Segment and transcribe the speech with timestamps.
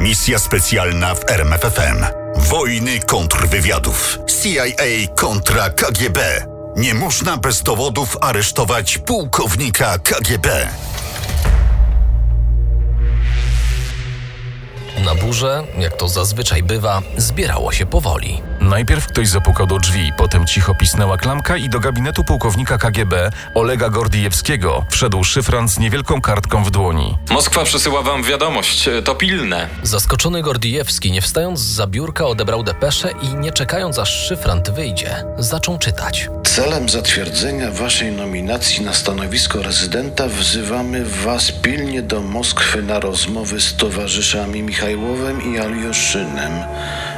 [0.00, 2.04] Misja specjalna w RMFFM.
[2.36, 4.18] Wojny kontrwywiadów.
[4.26, 4.64] CIA
[5.16, 6.46] kontra KGB.
[6.76, 10.68] Nie można bez dowodów aresztować pułkownika KGB.
[15.04, 18.42] Na burzę, jak to zazwyczaj bywa, zbierało się powoli.
[18.60, 23.90] Najpierw ktoś zapukał do drzwi, potem cicho pisnęła klamka i do gabinetu pułkownika KGB Olega
[23.90, 27.18] Gordijewskiego wszedł szyfrant z niewielką kartką w dłoni.
[27.30, 29.68] Moskwa przesyła wam wiadomość, to pilne.
[29.82, 35.78] Zaskoczony Gordijewski, nie wstając z biurka, odebrał depeszę i nie czekając aż szyfrant wyjdzie, zaczął
[35.78, 36.28] czytać.
[36.44, 43.76] Celem zatwierdzenia waszej nominacji na stanowisko rezydenta wzywamy was pilnie do Moskwy na rozmowy z
[43.76, 46.52] towarzyszami Michajłowem i Alioszynem.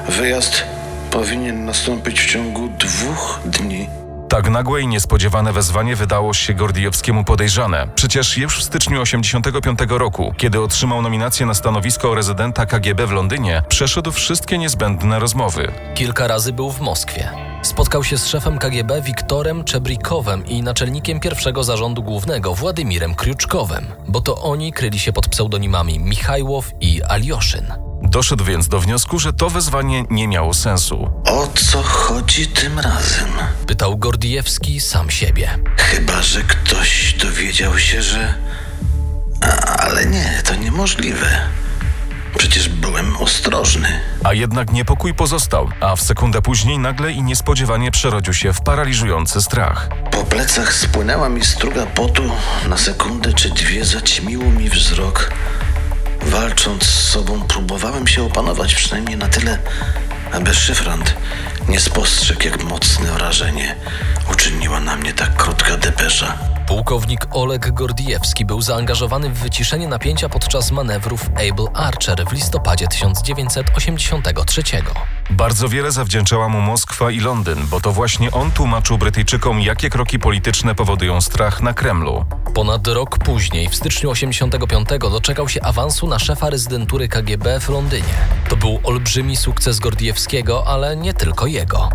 [0.08, 0.64] Wyjazd
[1.10, 3.88] powinien nastąpić w ciągu dwóch dni.
[4.28, 7.88] Tak nagłe i niespodziewane wezwanie wydało się Gordijewskiemu podejrzane.
[7.94, 13.62] Przecież już w styczniu 85 roku, kiedy otrzymał nominację na stanowisko rezydenta KGB w Londynie,
[13.68, 15.72] przeszedł wszystkie niezbędne rozmowy.
[15.94, 17.30] Kilka razy był w Moskwie.
[17.62, 24.20] Spotkał się z szefem KGB Wiktorem Czebrikowem i naczelnikiem pierwszego zarządu głównego Władimirem Kriuczkowem, bo
[24.20, 27.89] to oni kryli się pod pseudonimami Michajłow i Alioszyn.
[28.02, 31.10] Doszedł więc do wniosku, że to wezwanie nie miało sensu.
[31.24, 33.28] O co chodzi tym razem?
[33.66, 35.58] Pytał Gordijewski sam siebie.
[35.76, 38.34] Chyba, że ktoś dowiedział się, że.
[39.40, 41.40] A, ale nie, to niemożliwe.
[42.38, 44.00] Przecież byłem ostrożny.
[44.24, 49.42] A jednak niepokój pozostał, a w sekundę później nagle i niespodziewanie przerodził się w paraliżujący
[49.42, 49.88] strach.
[50.10, 52.22] Po plecach spłynęła mi struga potu.
[52.68, 55.32] Na sekundę czy dwie zaćmiło mi wzrok.
[56.22, 59.58] Walcząc z sobą, próbowałem się opanować przynajmniej na tyle,
[60.32, 61.14] aby szyfrant
[61.68, 63.76] nie spostrzegł, jak mocne wrażenie
[64.90, 66.38] na mnie tak krótka depesza.
[66.68, 74.62] Pułkownik Oleg Gordijewski był zaangażowany w wyciszenie napięcia podczas manewrów Able Archer w listopadzie 1983.
[75.30, 80.18] Bardzo wiele zawdzięczała mu Moskwa i Londyn, bo to właśnie on tłumaczył Brytyjczykom, jakie kroki
[80.18, 82.24] polityczne powodują strach na Kremlu.
[82.54, 88.14] Ponad rok później, w styczniu 85, doczekał się awansu na szefa rezydentury KGB w Londynie.
[88.48, 91.88] To był olbrzymi sukces Gordijewskiego, ale nie tylko jego.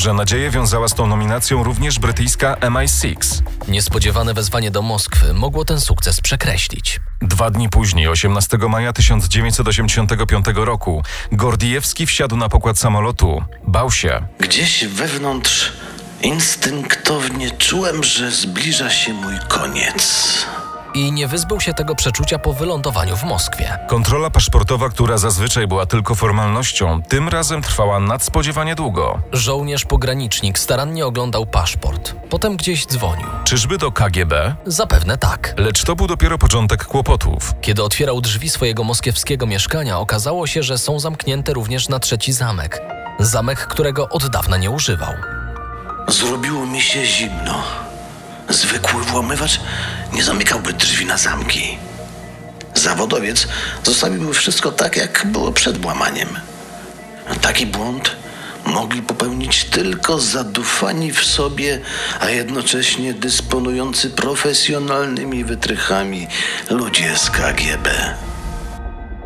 [0.00, 3.42] Duże nadzieje wiązała z tą nominacją również brytyjska MI6.
[3.68, 7.00] Niespodziewane wezwanie do Moskwy mogło ten sukces przekreślić.
[7.22, 11.02] Dwa dni później, 18 maja 1985 roku,
[11.32, 13.44] Gordijewski wsiadł na pokład samolotu.
[13.66, 14.26] Bał się.
[14.38, 15.72] Gdzieś wewnątrz
[16.22, 20.46] instynktownie czułem, że zbliża się mój koniec.
[20.94, 23.78] I nie wyzbył się tego przeczucia po wylądowaniu w Moskwie.
[23.88, 29.18] Kontrola paszportowa, która zazwyczaj była tylko formalnością, tym razem trwała nadspodziewanie długo.
[29.32, 32.14] Żołnierz pogranicznik starannie oglądał paszport.
[32.30, 33.26] Potem gdzieś dzwonił.
[33.44, 34.54] Czyżby do KGB?
[34.66, 35.54] Zapewne tak.
[35.56, 37.54] Lecz to był dopiero początek kłopotów.
[37.60, 42.82] Kiedy otwierał drzwi swojego moskiewskiego mieszkania, okazało się, że są zamknięte również na trzeci zamek.
[43.18, 45.12] Zamek, którego od dawna nie używał.
[46.08, 47.62] Zrobiło mi się zimno.
[48.50, 49.60] Zwykły włamywacz
[50.12, 51.78] nie zamykałby drzwi na zamki.
[52.74, 53.48] Zawodowiec
[53.84, 56.28] zostawiłby wszystko tak, jak było przed włamaniem.
[57.40, 58.16] Taki błąd
[58.66, 61.80] mogli popełnić tylko zadufani w sobie,
[62.20, 66.26] a jednocześnie dysponujący profesjonalnymi wytrychami
[66.70, 68.14] ludzie z KGB.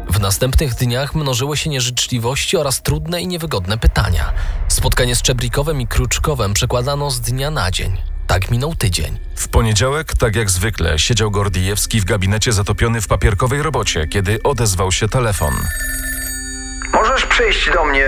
[0.08, 4.32] W następnych dniach mnożyły się nieżyczliwości oraz trudne i niewygodne pytania.
[4.68, 8.13] Spotkanie z Czebrikowem i Kruczkowem przekładano z dnia na dzień.
[8.34, 9.18] Tak minął tydzień.
[9.34, 14.92] W poniedziałek, tak jak zwykle, siedział Gordijewski w gabinecie zatopiony w papierkowej robocie, kiedy odezwał
[14.92, 15.54] się telefon.
[16.92, 18.06] Możesz przyjść do mnie.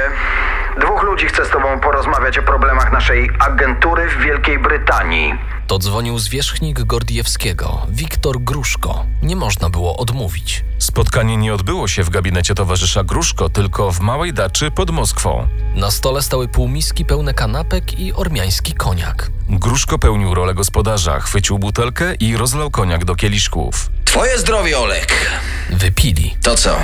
[0.81, 5.35] Dwóch ludzi chce z tobą porozmawiać o problemach naszej agentury w Wielkiej Brytanii.
[5.67, 9.05] To dzwonił zwierzchnik Gordijewskiego, Wiktor Gruszko.
[9.23, 10.65] Nie można było odmówić.
[10.79, 15.49] Spotkanie nie odbyło się w gabinecie towarzysza Gruszko, tylko w małej daczy pod Moskwą.
[15.75, 19.31] Na stole stały półmiski pełne kanapek i ormiański koniak.
[19.49, 23.91] Gruszko pełnił rolę gospodarza, chwycił butelkę i rozlał koniak do kieliszków.
[24.05, 25.31] Twoje zdrowie, Olek.
[25.71, 26.37] Wypili.
[26.43, 26.79] To co?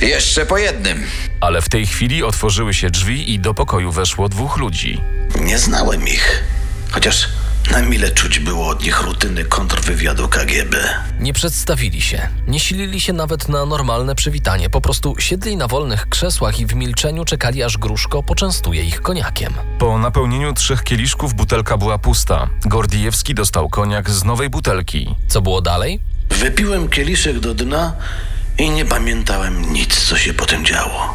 [0.00, 1.04] Jeszcze po jednym.
[1.40, 5.00] Ale w tej chwili otworzyły się drzwi i do pokoju weszło dwóch ludzi.
[5.40, 6.42] Nie znałem ich,
[6.90, 7.28] chociaż
[7.70, 10.76] na mile czuć było od nich rutyny kontrwywiadu KGB.
[11.20, 16.08] Nie przedstawili się, nie silili się nawet na normalne przywitanie, po prostu siedli na wolnych
[16.08, 19.54] krzesłach i w milczeniu czekali aż Gruszko poczęstuje ich koniakiem.
[19.78, 22.48] Po napełnieniu trzech kieliszków butelka była pusta.
[22.64, 25.14] Gordijewski dostał koniak z nowej butelki.
[25.28, 26.00] Co było dalej?
[26.30, 27.92] Wypiłem kieliszek do dna
[28.58, 31.14] i nie pamiętałem nic, co się potem działo.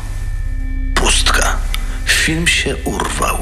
[0.95, 1.57] Pustka.
[2.05, 3.37] Film się urwał.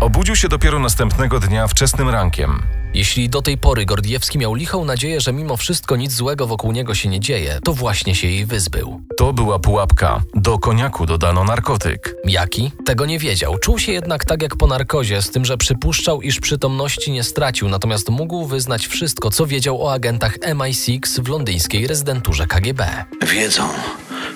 [0.00, 2.62] Obudził się dopiero następnego dnia wczesnym rankiem.
[2.94, 6.94] Jeśli do tej pory Gordiewski miał lichą nadzieję, że mimo wszystko nic złego wokół niego
[6.94, 9.02] się nie dzieje, to właśnie się jej wyzbył.
[9.16, 10.22] To była pułapka.
[10.34, 12.14] Do koniaku dodano narkotyk.
[12.24, 12.72] Jaki?
[12.86, 13.58] Tego nie wiedział.
[13.58, 17.68] Czuł się jednak tak jak po narkozie, z tym, że przypuszczał, iż przytomności nie stracił,
[17.68, 23.04] natomiast mógł wyznać wszystko, co wiedział o agentach MI6 w londyńskiej rezydenturze KGB.
[23.26, 23.68] Wiedzą,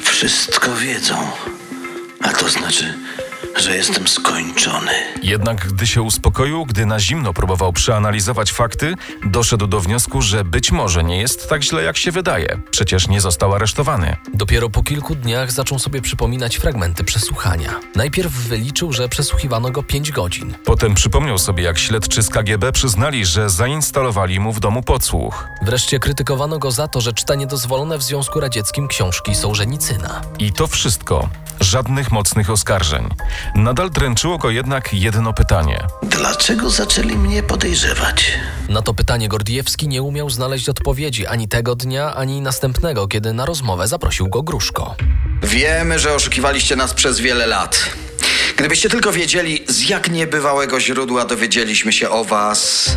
[0.01, 1.17] wszystko wiedzą.
[2.21, 2.95] A to znaczy,
[3.57, 4.91] że jestem skończony.
[5.23, 8.95] Jednak gdy się uspokoił, gdy na zimno próbował przeanalizować fakty,
[9.27, 12.59] doszedł do wniosku, że być może nie jest tak źle, jak się wydaje.
[12.71, 14.17] Przecież nie został aresztowany.
[14.35, 17.81] Dopiero po kilku dniach zaczął sobie przypominać fragmenty przesłuchania.
[17.97, 20.55] Najpierw wyliczył, że przesłuchiwano go 5 godzin.
[20.65, 25.49] Potem przypomniał sobie, jak śledczy z KGB przyznali, że zainstalowali mu w domu podsłuch.
[25.63, 30.23] Wreszcie krytykowano go za to, że czyta niedozwolone w Związku Radzieckim książki Sołżenicyna.
[30.39, 31.29] I to wszystko.
[31.61, 33.09] Żadnych mocnych oskarżeń.
[33.55, 35.87] Nadal dręczyło go jednak jedno pytanie.
[36.03, 38.33] Dlaczego zaczęli mnie podejrzewać?
[38.69, 43.47] Na to pytanie Gordiewski nie umiał znaleźć odpowiedzi ani tego dnia, ani następnego, kiedy na
[43.47, 44.95] rozmowę zaprosił go Gruszko.
[45.43, 47.91] Wiemy, że oszukiwaliście nas przez wiele lat.
[48.57, 52.91] Gdybyście tylko wiedzieli, z jak niebywałego źródła dowiedzieliśmy się o was.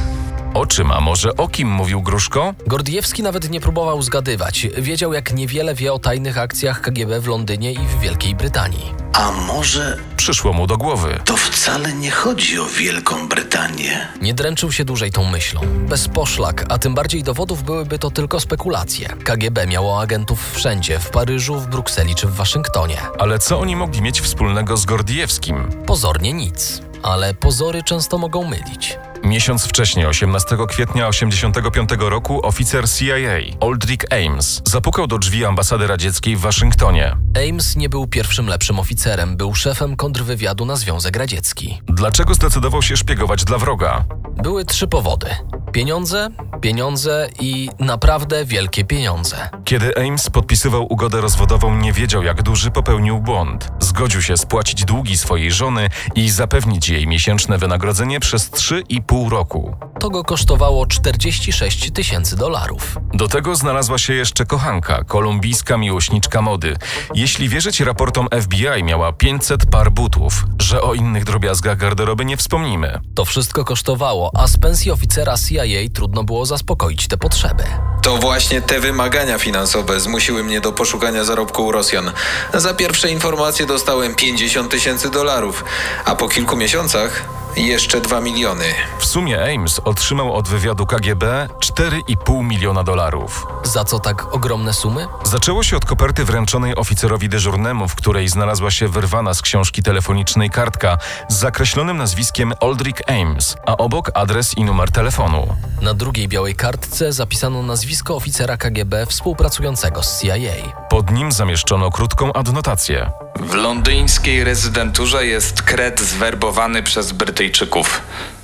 [0.55, 2.53] O czym, a może o kim mówił Gruszko?
[2.67, 4.67] Gordiewski nawet nie próbował zgadywać.
[4.77, 8.93] Wiedział, jak niewiele wie o tajnych akcjach KGB w Londynie i w Wielkiej Brytanii.
[9.13, 11.19] A może Przyszło mu do głowy.
[11.25, 14.07] to wcale nie chodzi o Wielką Brytanię?
[14.21, 15.61] Nie dręczył się dłużej tą myślą.
[15.89, 19.07] Bez poszlak, a tym bardziej dowodów byłyby to tylko spekulacje.
[19.23, 22.97] KGB miało agentów wszędzie, w Paryżu, w Brukseli czy w Waszyngtonie.
[23.19, 25.69] Ale co oni mogli mieć wspólnego z Gordiewskim?
[25.85, 26.81] Pozornie nic.
[27.03, 28.97] Ale pozory często mogą mylić.
[29.25, 36.35] Miesiąc wcześniej, 18 kwietnia 85 roku, oficer CIA, Aldrich Ames, zapukał do drzwi ambasady radzieckiej
[36.35, 37.17] w Waszyngtonie.
[37.49, 41.81] Ames nie był pierwszym lepszym oficerem, był szefem kontrwywiadu na Związek Radziecki.
[41.87, 44.05] Dlaczego zdecydował się szpiegować dla wroga?
[44.43, 45.27] Były trzy powody:
[45.75, 46.29] pieniądze,
[46.61, 49.49] pieniądze i naprawdę wielkie pieniądze.
[49.65, 53.71] Kiedy Ames podpisywał ugodę rozwodową, nie wiedział, jak duży popełnił błąd.
[53.79, 59.75] Zgodził się spłacić długi swojej żony i zapewnić jej miesięczne wynagrodzenie przez 3,5 roku.
[59.99, 62.97] To go kosztowało 46 tysięcy dolarów.
[63.13, 66.75] Do tego znalazła się jeszcze kochanka, kolumbijska miłośniczka mody.
[67.15, 73.01] Jeśli wierzyć raportom FBI, miała 500 par butów, że o innych drobiazgach garderoby nie wspomnimy.
[73.15, 77.63] To wszystko kosztowało, a z pensji oficera CIA trudno było zaspokoić te potrzeby.
[78.01, 82.11] To właśnie te wymagania finansowe zmusiły mnie do poszukania zarobku u Rosjan.
[82.53, 85.63] Za pierwsze informacje dostałem 50 tysięcy dolarów,
[86.05, 87.21] a po kilku miesiącach
[87.57, 88.65] jeszcze 2 miliony.
[88.99, 93.47] W sumie Ames otrzymał od wywiadu KGB 4,5 miliona dolarów.
[93.63, 95.07] Za co tak ogromne sumy?
[95.23, 100.49] Zaczęło się od koperty wręczonej oficerowi dyżurnemu, w której znalazła się wyrwana z książki telefonicznej
[100.49, 100.97] kartka
[101.29, 105.47] z zakreślonym nazwiskiem Aldrich Ames, a obok adres i numer telefonu.
[105.81, 110.85] Na drugiej białej kartce zapisano nazwisko oficera KGB współpracującego z CIA.
[110.89, 113.11] Pod nim zamieszczono krótką adnotację.
[113.39, 117.44] W londyńskiej rezydenturze jest kret zwerbowany przez Brytyjczyków.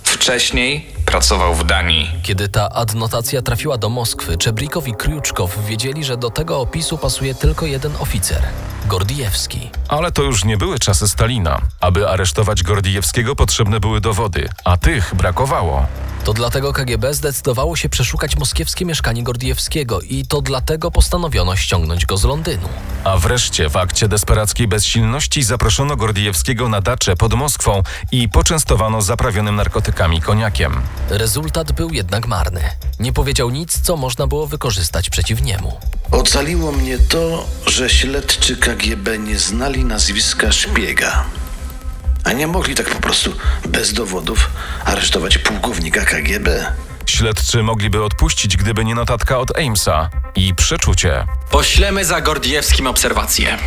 [0.03, 2.11] Wcześniej pracował w Danii.
[2.23, 7.35] Kiedy ta adnotacja trafiła do Moskwy, Czebrikow i Kriuczkow wiedzieli, że do tego opisu pasuje
[7.35, 8.43] tylko jeden oficer
[8.85, 9.69] Gordijewski.
[9.87, 11.61] Ale to już nie były czasy Stalina.
[11.79, 15.85] Aby aresztować Gordijewskiego potrzebne były dowody, a tych brakowało.
[16.23, 22.17] To dlatego KGB zdecydowało się przeszukać moskiewskie mieszkanie Gordijewskiego i to dlatego postanowiono ściągnąć go
[22.17, 22.69] z Londynu.
[23.03, 29.55] A wreszcie w akcie desperackiej bezsilności zaproszono Gordijewskiego na daczę pod Moskwą i poczęstowano zaprawionym
[29.55, 30.81] narkotykami koniakiem.
[31.09, 32.61] Rezultat był jednak marny.
[32.99, 35.77] Nie powiedział nic, co można było wykorzystać przeciw niemu.
[36.11, 41.23] Ocaliło mnie to, że śledczy KGB nie znali nazwiska szpiega.
[42.23, 43.31] A nie mogli tak po prostu
[43.67, 44.51] bez dowodów
[44.85, 46.73] aresztować pułkownika KGB.
[47.05, 51.25] Śledczy mogliby odpuścić, gdyby nie notatka od Amesa i przeczucie.
[51.51, 53.57] Poślemy za Gordiewskim obserwację.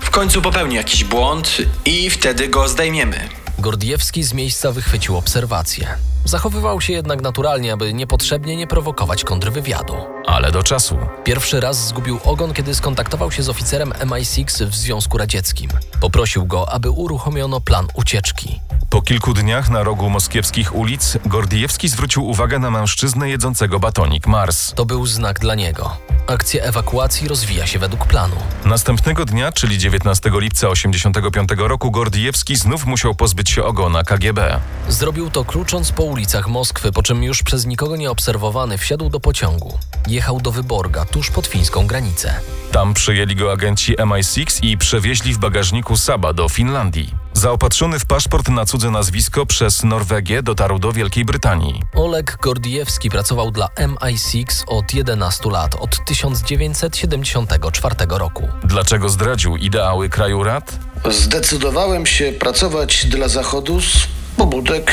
[0.00, 3.28] W końcu popełni jakiś błąd i wtedy go zdejmiemy.
[3.58, 5.96] Gordijewski z miejsca wychwycił obserwację.
[6.24, 10.13] Zachowywał się jednak naturalnie, aby niepotrzebnie nie prowokować kontrwywiadu.
[10.26, 10.98] Ale do czasu.
[11.24, 15.70] Pierwszy raz zgubił ogon, kiedy skontaktował się z oficerem MI6 w Związku Radzieckim.
[16.00, 18.60] Poprosił go, aby uruchomiono plan ucieczki.
[18.90, 24.72] Po kilku dniach na rogu moskiewskich ulic Gordijewski zwrócił uwagę na mężczyznę jedzącego batonik Mars.
[24.74, 25.96] To był znak dla niego.
[26.26, 28.36] Akcja ewakuacji rozwija się według planu.
[28.64, 34.60] Następnego dnia, czyli 19 lipca 85 roku, Gordijewski znów musiał pozbyć się ogona KGB.
[34.88, 39.20] Zrobił to klucząc po ulicach Moskwy, po czym już przez nikogo nie obserwowany wsiadł do
[39.20, 39.78] pociągu.
[40.14, 42.34] Jechał do Wyborga, tuż pod fińską granicę.
[42.72, 47.14] Tam przyjęli go agenci MI6 i przewieźli w bagażniku Saba do Finlandii.
[47.32, 51.82] Zaopatrzony w paszport na cudze nazwisko przez Norwegię dotarł do Wielkiej Brytanii.
[51.94, 58.48] Oleg Gordijewski pracował dla MI6 od 11 lat, od 1974 roku.
[58.64, 60.78] Dlaczego zdradził ideały kraju rad?
[61.10, 64.92] Zdecydowałem się pracować dla Zachodu z pobudek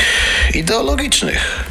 [0.54, 1.64] ideologicznych.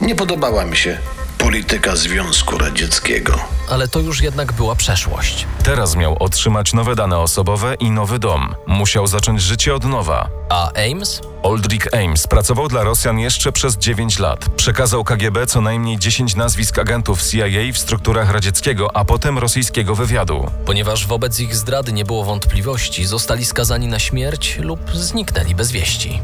[0.00, 0.98] Nie podobała mi się
[1.40, 3.34] polityka Związku Radzieckiego.
[3.70, 5.46] Ale to już jednak była przeszłość.
[5.62, 8.54] Teraz miał otrzymać nowe dane osobowe i nowy dom.
[8.66, 10.28] Musiał zacząć życie od nowa.
[10.48, 11.20] A Ames?
[11.44, 14.48] Aldrich Ames pracował dla Rosjan jeszcze przez 9 lat.
[14.56, 20.50] Przekazał KGB co najmniej 10 nazwisk agentów CIA w strukturach radzieckiego, a potem rosyjskiego wywiadu.
[20.66, 26.20] Ponieważ wobec ich zdrady nie było wątpliwości, zostali skazani na śmierć lub zniknęli bez wieści.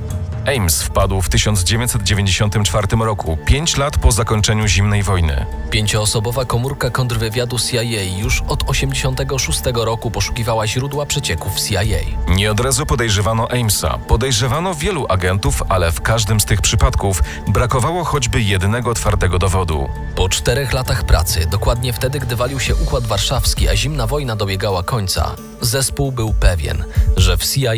[0.47, 5.47] Ames wpadł w 1994 roku, 5 lat po zakończeniu zimnej wojny.
[5.71, 11.81] Pięcioosobowa komórka kontrwywiadu CIA już od 1986 roku poszukiwała źródła przecieków CIA.
[12.29, 13.99] Nie od razu podejrzewano Amesa.
[13.99, 19.89] Podejrzewano wielu agentów, ale w każdym z tych przypadków brakowało choćby jednego twardego dowodu.
[20.17, 24.83] Po czterech latach pracy, dokładnie wtedy, gdy walił się Układ Warszawski, a zimna wojna dobiegała
[24.83, 26.85] końca, zespół był pewien,
[27.17, 27.73] że w CIA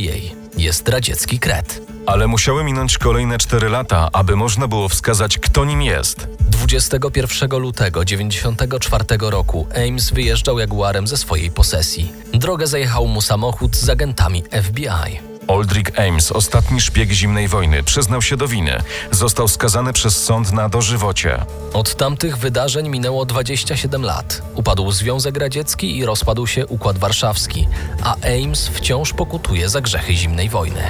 [0.57, 1.98] jest radziecki kret.
[2.09, 6.29] Ale musiały minąć kolejne 4 lata, aby można było wskazać, kto nim jest.
[6.41, 12.13] 21 lutego 1994 roku Ames wyjeżdżał Jaguarem ze swojej posesji.
[12.35, 15.21] Drogę zajechał mu samochód z agentami FBI.
[15.49, 18.83] Aldrich Ames, ostatni szpieg zimnej wojny, przyznał się do winy.
[19.11, 21.45] Został skazany przez sąd na dożywocie.
[21.73, 24.43] Od tamtych wydarzeń minęło 27 lat.
[24.55, 27.69] Upadł Związek Radziecki i rozpadł się Układ Warszawski,
[28.03, 30.83] a Ames wciąż pokutuje za grzechy zimnej wojny.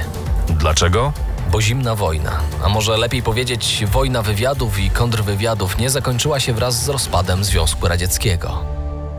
[0.49, 1.13] Dlaczego?
[1.51, 6.83] Bo zimna wojna, a może lepiej powiedzieć wojna wywiadów i kontrwywiadów nie zakończyła się wraz
[6.83, 8.63] z rozpadem Związku Radzieckiego.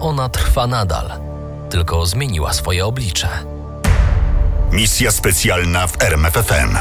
[0.01, 1.13] Ona trwa nadal,
[1.71, 3.29] tylko zmieniła swoje oblicze.
[4.73, 6.77] Misja specjalna w RMFFM.